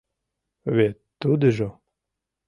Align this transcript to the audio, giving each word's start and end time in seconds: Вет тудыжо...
Вет 0.75 0.95
тудыжо... 1.21 1.69